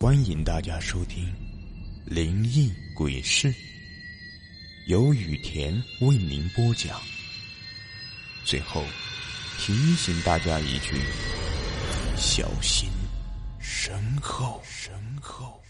[0.00, 1.24] 欢迎大家收听
[2.04, 3.52] 《灵异鬼事》，
[4.86, 6.96] 由雨田为您播讲。
[8.44, 8.84] 最后
[9.58, 10.94] 提醒大家一句：
[12.16, 12.88] 小心
[13.58, 13.92] 身
[14.22, 15.60] 后，身后。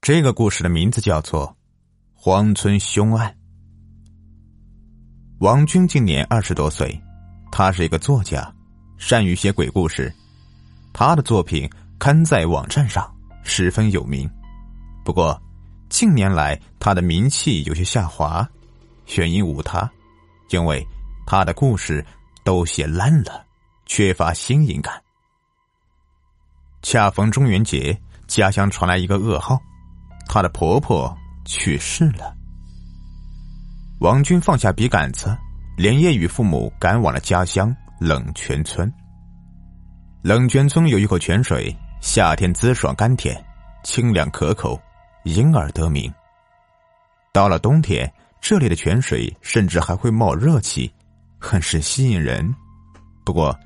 [0.00, 1.48] 这个故事的名字叫做
[2.14, 3.28] 《荒村凶案》。
[5.40, 6.96] 王军今年二十多岁，
[7.50, 8.54] 他是一个作家，
[8.98, 10.14] 善于写鬼故事。
[11.00, 13.08] 他的作品刊在网站上，
[13.44, 14.28] 十分有名。
[15.04, 15.40] 不过，
[15.88, 18.44] 近年来他的名气有些下滑，
[19.14, 19.88] 原因无他，
[20.50, 20.84] 因为
[21.24, 22.04] 他的故事
[22.42, 23.46] 都写烂了，
[23.86, 25.00] 缺乏新颖感。
[26.82, 29.56] 恰逢中元节，家乡传来一个噩耗，
[30.26, 32.34] 她的婆婆去世了。
[34.00, 35.38] 王军放下笔杆子，
[35.76, 38.92] 连夜与父母赶往了家乡冷泉村。
[40.22, 43.40] 冷泉村有一口泉水，夏天滋爽甘甜，
[43.84, 44.78] 清凉可口，
[45.22, 46.12] 因而得名。
[47.32, 50.92] 到了冬天，这里的泉水甚至还会冒热气，
[51.38, 52.52] 很是吸引人。
[53.24, 53.56] 不过，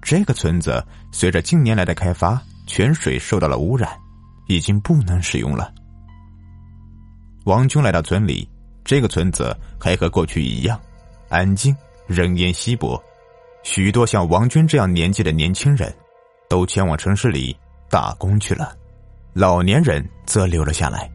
[0.00, 3.90] 这个村子随着近年来的开发，泉水受到了污染，
[4.46, 5.70] 已经不能使用了。
[7.44, 8.48] 王军来到村里，
[8.82, 10.80] 这个村子还和过去一样，
[11.28, 12.98] 安静，人烟稀薄。
[13.62, 15.94] 许多像王军这样年纪的年轻人，
[16.48, 17.54] 都前往城市里
[17.90, 18.74] 打工去了，
[19.34, 21.10] 老年人则留了下来。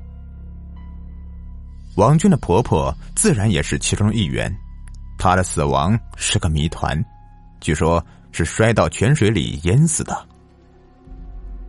[1.96, 4.56] 王军的婆婆自然也是其中一员，
[5.18, 7.04] 她的死亡是个谜团，
[7.60, 10.28] 据说是摔到泉水里淹死的。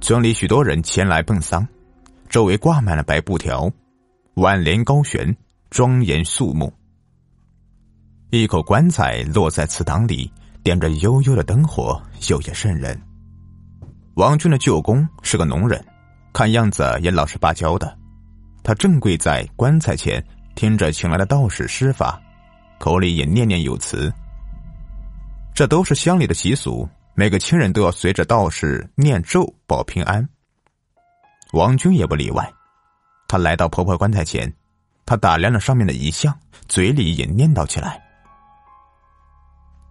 [0.00, 1.66] 村里许多人前来奔丧，
[2.28, 3.70] 周围挂满了白布条，
[4.34, 5.34] 挽联高悬，
[5.70, 6.70] 庄严肃穆。
[8.30, 10.30] 一口棺材落在祠堂里。
[10.64, 12.98] 点着幽幽的灯火，有些瘆人。
[14.14, 15.84] 王军的舅公是个农人，
[16.32, 17.94] 看样子也老实巴交的。
[18.62, 22.18] 他正跪在棺材前，听着请来的道士施法，
[22.78, 24.10] 口里也念念有词。
[25.54, 30.26] 这都是乡里的习俗，每个亲人都要随着道士念咒保平安。
[31.52, 32.50] 王军也不例外。
[33.28, 34.50] 他来到婆婆棺材前，
[35.04, 36.34] 他打量了上面的遗像，
[36.68, 38.02] 嘴里也念叨起来。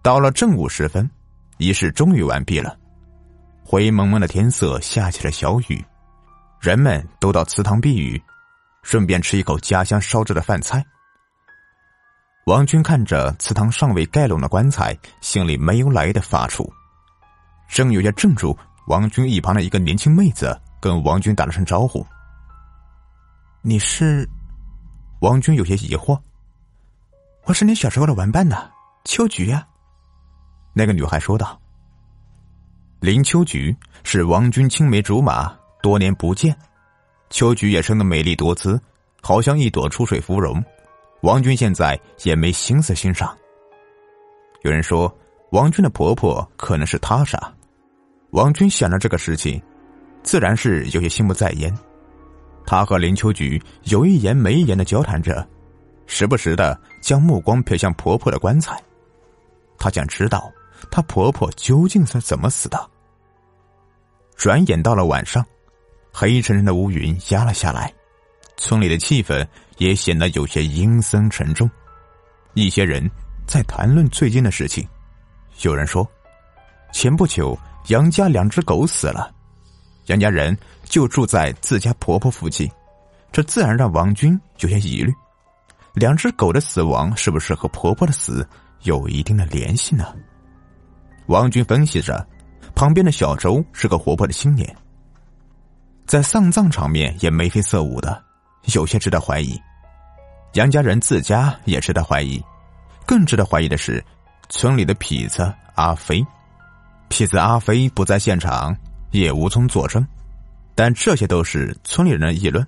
[0.04, 1.10] 到了正午时分，
[1.56, 2.76] 仪式终于完毕了。
[3.64, 5.82] 灰蒙蒙的天色下起了小雨，
[6.60, 8.22] 人们都到祠堂避雨，
[8.82, 10.84] 顺便吃一口家乡烧制的饭菜。
[12.44, 16.70] 王军看着祠堂尚未盖拢的棺材，心里没由来的发怵。
[17.66, 18.54] 正有些怔住，
[18.88, 22.06] 王军一旁的一个年轻妹子跟王军打了声招呼
[23.64, 24.28] ：“你是？”
[25.22, 26.20] 王军有些疑惑
[27.48, 28.70] ：“我是你小时候的玩伴呢，
[29.06, 29.66] 秋菊呀。”
[30.76, 31.56] 那个女孩说道
[32.98, 36.54] ：“林秋菊是王军青梅竹马，多年不见，
[37.30, 38.80] 秋菊也生得美丽多姿，
[39.22, 40.62] 好像一朵出水芙蓉。
[41.20, 43.34] 王军现在也没心思欣赏。
[44.62, 45.16] 有人说，
[45.52, 47.38] 王军的婆婆可能是他杀。
[48.30, 49.62] 王军想着这个事情，
[50.24, 51.72] 自然是有些心不在焉。
[52.66, 55.46] 他和林秋菊有一言没一言的交谈着，
[56.06, 58.82] 时不时的将目光瞥向婆婆的棺材，
[59.78, 60.50] 他想知道。”
[60.90, 62.90] 她婆婆究竟是怎么死的？
[64.36, 65.44] 转眼到了晚上，
[66.12, 67.92] 黑沉沉的乌云压了下来，
[68.56, 69.46] 村里的气氛
[69.78, 71.70] 也显得有些阴森沉重。
[72.54, 73.08] 一些人
[73.46, 74.86] 在谈论最近的事情，
[75.62, 76.06] 有人说，
[76.92, 77.58] 前不久
[77.88, 79.32] 杨家两只狗死了，
[80.06, 82.70] 杨家人就住在自家婆婆附近，
[83.32, 85.12] 这自然让王军有些疑虑：
[85.94, 88.46] 两只狗的死亡是不是和婆婆的死
[88.82, 90.14] 有一定的联系呢？
[91.26, 92.26] 王军分析着，
[92.74, 94.76] 旁边的小周是个活泼的青年，
[96.06, 98.22] 在丧葬场面也眉飞色舞的，
[98.74, 99.58] 有些值得怀疑。
[100.52, 102.42] 杨家人自家也值得怀疑，
[103.06, 104.04] 更值得怀疑的是，
[104.50, 106.24] 村里的痞子阿飞。
[107.08, 108.76] 痞子阿飞不在现场，
[109.10, 110.06] 也无从作证，
[110.74, 112.66] 但这些都是村里人的议论。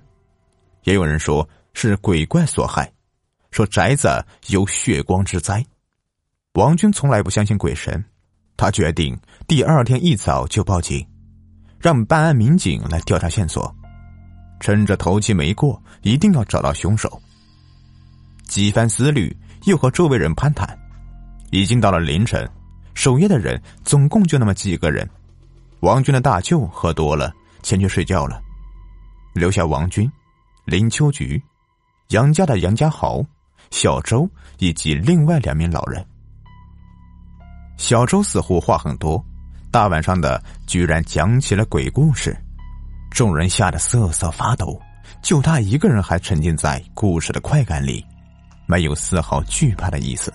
[0.83, 2.91] 也有人说是鬼怪所害，
[3.51, 5.63] 说宅子有血光之灾。
[6.53, 8.03] 王军从来不相信鬼神。
[8.57, 9.15] 他决定
[9.47, 11.05] 第二天一早就报警，
[11.79, 13.73] 让办案民警来调查线索，
[14.59, 17.21] 趁着头七没过，一定要找到凶手。
[18.47, 20.67] 几番思虑，又和周围人攀谈，
[21.51, 22.49] 已经到了凌晨，
[22.95, 25.07] 守夜的人总共就那么几个人。
[25.81, 27.31] 王军的大舅喝多了，
[27.61, 28.41] 前去睡觉了，
[29.33, 30.11] 留下王军、
[30.65, 31.39] 林秋菊、
[32.09, 33.23] 杨家的杨家豪、
[33.69, 34.27] 小周
[34.57, 36.03] 以及另外两名老人。
[37.77, 39.23] 小周似乎话很多，
[39.71, 42.35] 大晚上的居然讲起了鬼故事，
[43.11, 44.81] 众人吓得瑟瑟发抖，
[45.21, 48.03] 就他一个人还沉浸在故事的快感里，
[48.65, 50.33] 没有丝毫惧怕的意思。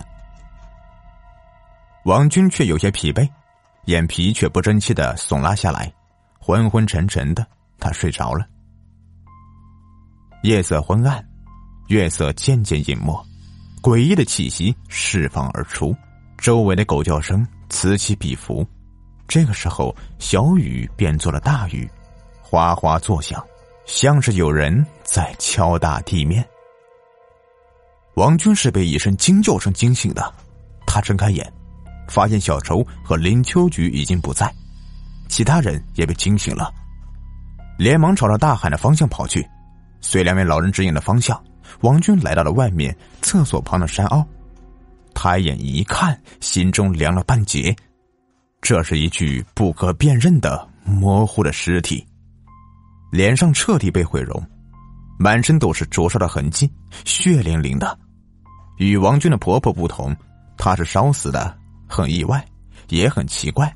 [2.05, 3.29] 王军却有些疲惫，
[3.85, 5.91] 眼皮却不争气的耸拉下来，
[6.39, 7.45] 昏昏沉沉的，
[7.77, 8.45] 他睡着了。
[10.43, 11.23] 夜色昏暗，
[11.87, 13.25] 月色渐渐隐没，
[13.81, 15.95] 诡异的气息释放而出，
[16.43, 18.67] 周围的狗叫声此起彼伏。
[19.29, 21.89] 这个时候，小雨变作了大雨，
[22.41, 23.41] 哗哗作响，
[23.85, 26.45] 像是有人在敲打地面。
[28.15, 30.33] 王军是被一声惊叫声惊醒的，
[30.85, 31.49] 他睁开眼，
[32.09, 34.53] 发现小仇和林秋菊已经不在，
[35.29, 36.69] 其他人也被惊醒了，
[37.77, 39.47] 连忙朝着大喊的方向跑去。
[40.01, 41.41] 随两位老人指引的方向，
[41.83, 44.27] 王军来到了外面厕所旁的山坳，
[45.13, 47.75] 抬眼一看，心中凉了半截。
[48.61, 52.05] 这是一具不可辨认的模糊的尸体，
[53.11, 54.41] 脸上彻底被毁容，
[55.19, 56.71] 满身都是灼烧的痕迹，
[57.05, 57.97] 血淋淋的。
[58.77, 60.15] 与王军的婆婆不同，
[60.57, 61.57] 她是烧死的，
[61.87, 62.43] 很意外，
[62.89, 63.73] 也很奇怪。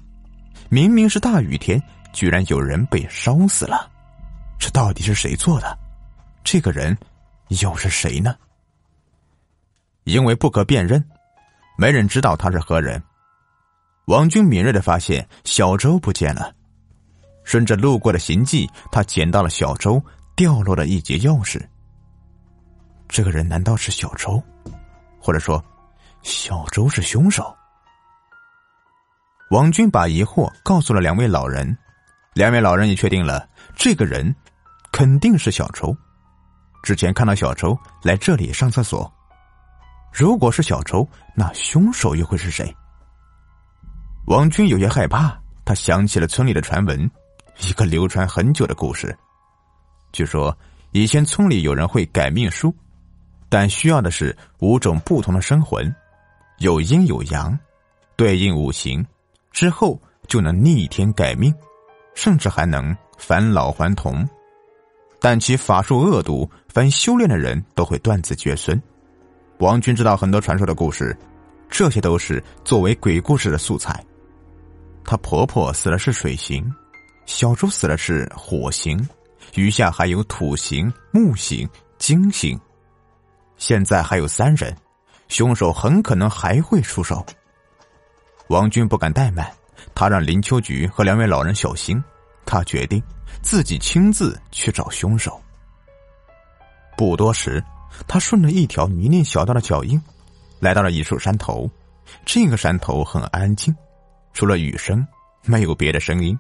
[0.70, 1.82] 明明是大雨天，
[2.14, 3.92] 居然有人被烧死了，
[4.58, 5.78] 这到底是谁做的？
[6.44, 6.98] 这个人
[7.62, 8.36] 又是谁呢？
[10.06, 11.04] 因为不可辨认，
[11.78, 13.02] 没人知道他是何人。
[14.06, 16.54] 王军敏锐的发现小周不见了，
[17.44, 20.04] 顺着路过的行迹，他捡到了小周
[20.36, 21.62] 掉落的一节钥匙。
[23.08, 24.42] 这个人难道是小周，
[25.20, 25.64] 或者说，
[26.24, 27.56] 小周是凶手？
[29.52, 31.78] 王军把疑惑告诉了两位老人，
[32.34, 34.36] 两位老人也确定了这个人
[34.92, 35.96] 肯定是小周。
[36.84, 39.10] 之前看到小周来这里上厕所，
[40.18, 42.76] 如果是小周，那凶手又会是谁？
[44.26, 47.08] 王军有些害怕，他想起了村里的传闻，
[47.60, 49.16] 一个流传很久的故事。
[50.12, 50.58] 据说
[50.92, 52.74] 以前村里有人会改命书，
[53.48, 55.96] 但需要的是五种不同的生魂，
[56.58, 57.56] 有阴有阳，
[58.16, 59.06] 对应五行，
[59.52, 61.54] 之后就能逆天改命，
[62.16, 64.28] 甚至还能返老还童。
[65.22, 68.82] 但其法术恶毒，凡修炼的人都会断子绝孙。
[69.60, 71.18] 王军知道很多传说的故事，
[71.70, 74.04] 这些都是作为鬼故事的素材。
[75.04, 76.72] 她婆婆死的是水刑，
[77.26, 78.98] 小周死的是火刑，
[79.56, 81.68] 余下还有土刑、木刑、
[81.98, 82.60] 金刑。
[83.58, 84.76] 现在还有三人，
[85.28, 87.26] 凶手很可能还会出手。
[88.50, 89.52] 王军不敢怠慢，
[89.96, 92.04] 他让林秋菊和两位老人小心。
[92.46, 93.02] 他决定。
[93.42, 95.40] 自己亲自去找凶手。
[96.98, 97.64] 不多时，
[98.06, 100.02] 他顺着一条泥泞小道的脚印，
[100.60, 101.70] 来到了一处山头。
[102.26, 103.76] 这个山头很安静，
[104.34, 105.06] 除了雨声，
[105.44, 106.38] 没有别的声音。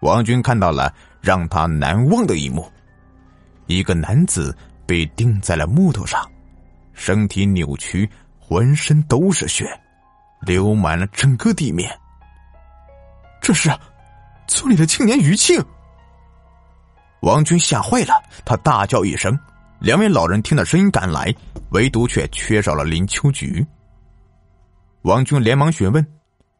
[0.00, 2.70] 王军看到了让他难忘的一幕：
[3.66, 4.56] 一个男子
[4.86, 6.28] 被钉在了木头上，
[6.92, 8.08] 身体扭曲，
[8.38, 9.68] 浑身都是血，
[10.40, 11.90] 流满了整个地面。
[13.40, 13.70] 这是
[14.46, 15.64] 村里的青年余庆。
[17.20, 19.38] 王军吓坏了，他大叫一声，
[19.84, 21.30] 两位老人听到声音赶来，
[21.72, 23.62] 唯独却缺少了林秋菊。
[25.02, 26.02] 王军连忙询问：“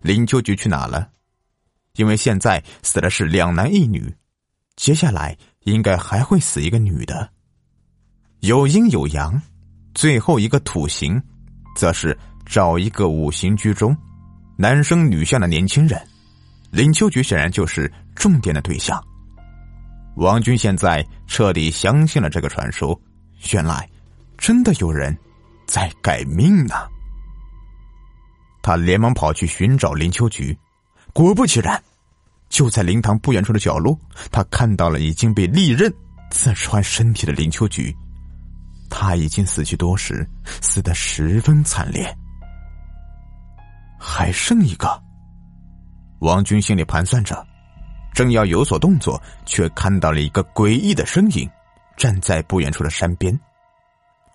[0.03, 1.09] 林秋菊去哪了？”
[1.97, 4.15] 因为现在死的是两男一女，
[4.76, 7.31] 接下来应该还会死一个女的。
[8.40, 9.40] 有阴有阳，
[9.95, 11.19] 最后一个土行，
[11.75, 12.14] 则是
[12.45, 13.97] 找一个五行居中、
[14.59, 15.99] 男生女相的年轻人。
[16.71, 19.02] 林秋菊显然就是重点的对象。
[20.16, 23.00] 王军现在彻底相信了这个传说，
[23.53, 23.88] 原来
[24.38, 25.17] 真的有人
[25.67, 26.75] 在改命呢。
[28.62, 30.59] 他连忙跑去寻找林秋菊，
[31.12, 31.83] 果不其然，
[32.49, 33.99] 就在灵堂不远处的角落，
[34.33, 35.93] 他看到了已经被利刃
[36.31, 37.95] 刺穿身体的林秋菊。
[38.88, 40.26] 他已经死去多时，
[40.62, 42.17] 死的十分惨烈。
[43.99, 45.03] 还剩一个，
[46.21, 47.47] 王军心里盘算着。
[48.14, 51.50] 正要有所动作，却看到了一个诡异的身影，
[51.97, 53.39] 站在不远处的山边。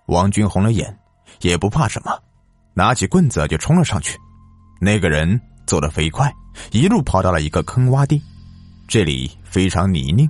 [0.07, 0.97] 王军红了眼，
[1.41, 2.11] 也不怕什么，
[2.73, 4.17] 拿起棍子就冲了上去。
[4.79, 6.33] 那个人走得飞快，
[6.71, 8.21] 一路跑到了一个坑洼地，
[8.87, 10.29] 这里非常泥泞，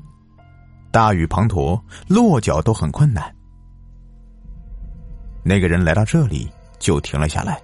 [0.92, 3.34] 大雨滂沱，落脚都很困难。
[5.44, 7.62] 那个人来到这里就停了下来，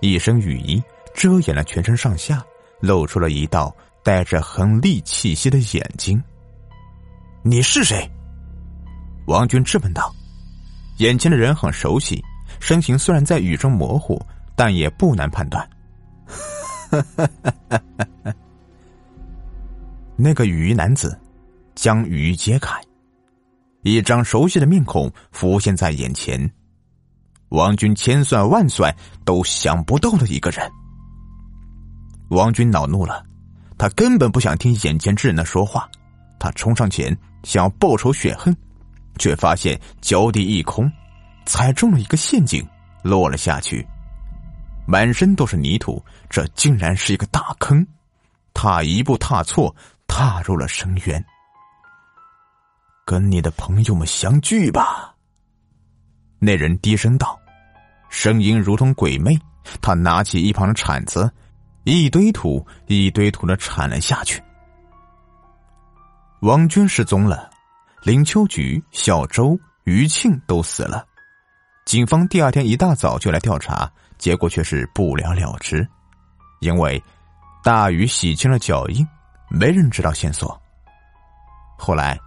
[0.00, 0.82] 一身雨衣
[1.14, 2.44] 遮掩了全身上下，
[2.80, 3.74] 露出了一道。
[4.04, 6.20] 带着狠厉气息的眼睛，
[7.44, 8.10] 你是谁？
[9.26, 10.14] 王军质问道。
[10.98, 12.22] 眼前的人很熟悉，
[12.60, 14.20] 身形虽然在雨中模糊，
[14.54, 15.68] 但也不难判断。
[20.16, 21.18] 那个雨衣男子
[21.74, 22.78] 将雨衣揭开，
[23.82, 26.50] 一张熟悉的面孔浮现在眼前。
[27.48, 30.70] 王军千算万算都想不到的一个人。
[32.28, 33.24] 王军恼怒了，
[33.76, 35.88] 他根本不想听眼前之人的说话，
[36.38, 38.54] 他冲上前想要报仇雪恨，
[39.18, 40.90] 却发现脚底一空，
[41.46, 42.66] 踩中了一个陷阱，
[43.02, 43.86] 落了下去，
[44.86, 47.86] 满身都是泥土，这竟然是一个大坑，
[48.54, 49.74] 他一步踏错，
[50.06, 51.24] 踏入了深渊。
[53.04, 55.14] 跟你的朋友们相聚吧，
[56.38, 57.38] 那人低声道。
[58.08, 59.38] 声音如同鬼魅，
[59.80, 61.32] 他拿起一旁的铲子，
[61.84, 64.42] 一堆土一堆土的铲了下去。
[66.40, 67.50] 王军失踪了，
[68.02, 71.06] 林秋菊、小周、于庆都死了。
[71.84, 75.86] 警方第二天一大早就来调查，结果却是不了了之，
[76.60, 77.00] 因为
[77.62, 79.06] 大雨洗清了脚印，
[79.48, 80.60] 没人知道线索。
[81.78, 82.18] 后来，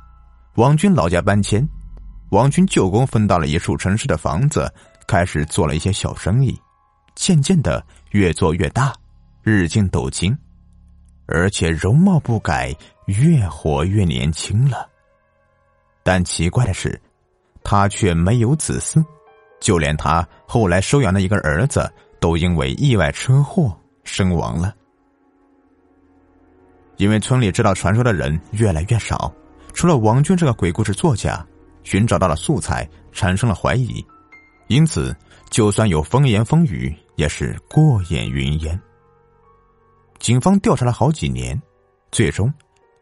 [0.55, 1.67] 王军老家搬迁，
[2.29, 4.71] 王军舅公分到了一处城市的房子。
[5.07, 6.59] 开始做了一些小生意，
[7.13, 8.91] 渐渐的越做越大，
[9.43, 10.35] 日进斗金，
[11.27, 14.89] 而且容貌不改，越活越年轻了。
[16.05, 17.01] 但奇怪的是，
[17.63, 19.03] 他却没有子嗣，
[19.59, 24.71] 就连他后来收养的一个儿子，都因为意外车祸身亡了。
[26.97, 29.33] 因为村里知道传说的人越来越少，
[29.73, 31.43] 除了王军这个鬼故事作家，
[31.81, 34.05] 寻找到了素材，产生了怀疑。
[34.67, 35.11] 因此，
[35.49, 38.79] 就算有风言风语，也是过眼云烟。
[40.19, 41.59] 警方调查了好几年，
[42.11, 42.53] 最终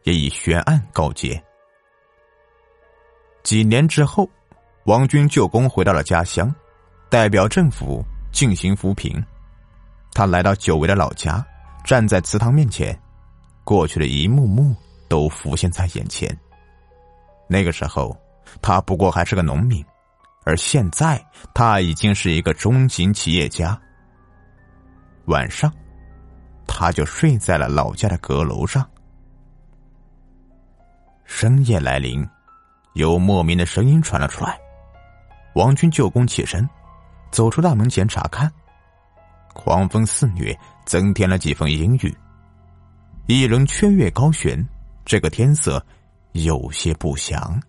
[0.04, 1.38] 也以悬案告结。
[3.44, 4.28] 几年之后，
[4.86, 6.52] 王军舅公回到了家乡，
[7.10, 9.22] 代表政府进行扶贫。
[10.12, 11.44] 他来到久违的老家，
[11.84, 12.98] 站在祠堂面前，
[13.62, 14.74] 过去的一幕幕
[15.08, 16.34] 都浮现在眼前。
[17.46, 18.16] 那个时候，
[18.62, 19.84] 他不过还是个农民。
[20.46, 21.22] 而现在，
[21.54, 23.80] 他已经是一个中型企业家。
[25.26, 25.72] 晚上，
[26.66, 28.86] 他就睡在了老家的阁楼上。
[31.24, 32.26] 深夜来临，
[32.94, 34.58] 有莫名的声音传了出来。
[35.54, 36.68] 王军舅公起身，
[37.30, 38.50] 走出大门前查看。
[39.52, 42.12] 狂风肆虐，增添了几分阴郁。
[43.26, 44.66] 一轮缺月高悬，
[45.04, 45.84] 这个天色
[46.32, 47.60] 有些不祥。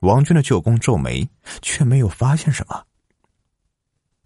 [0.00, 1.26] 王军的舅公皱眉，
[1.60, 2.82] 却没有发现什么。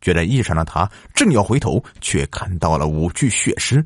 [0.00, 3.84] 觉得异常的他正要回头，却看到了五具血尸，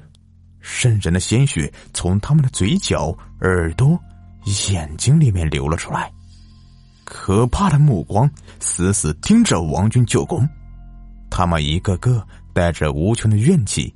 [0.61, 3.99] 渗人的鲜血从他们的嘴角、耳朵、
[4.45, 6.13] 眼睛里面流了出来，
[7.05, 8.31] 可怕的目光
[8.61, 10.49] 死死盯着王军舅公。
[11.31, 13.95] 他们一个个带着无穷的怨气，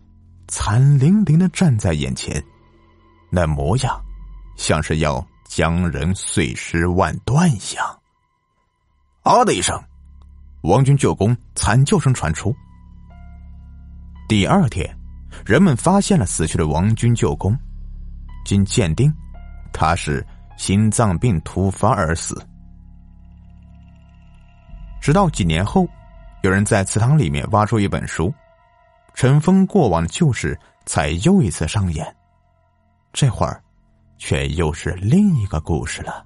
[0.48, 2.42] 惨淋淋的站在眼前，
[3.30, 4.00] 那模样
[4.56, 5.26] 像是要。
[5.48, 8.00] 将人碎尸万段一样。
[9.22, 9.80] 啊的一声，
[10.62, 12.54] 王军舅公惨叫声传出。
[14.28, 14.92] 第二天，
[15.46, 17.56] 人们发现了死去的王军舅公，
[18.44, 19.10] 经鉴定，
[19.72, 20.26] 他是
[20.56, 22.44] 心脏病突发而死。
[25.00, 25.86] 直到几年后，
[26.42, 28.32] 有人在祠堂里面挖出一本书，
[29.14, 32.16] 尘封过往的旧事才又一次上演。
[33.12, 33.62] 这会儿。
[34.18, 36.24] 却又是另一个故事了。